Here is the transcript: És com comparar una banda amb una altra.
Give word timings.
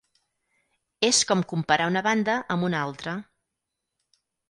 És 1.09 1.19
com 1.33 1.45
comparar 1.53 1.89
una 1.93 2.05
banda 2.09 2.41
amb 2.57 2.71
una 2.71 2.83
altra. 2.89 3.19